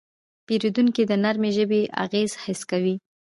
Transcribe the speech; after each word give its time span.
پیرودونکی 0.47 1.03
د 1.07 1.11
نرمې 1.23 1.51
ژبې 1.57 1.81
اغېز 2.03 2.31
حس 2.43 2.61
کوي. 2.71 2.95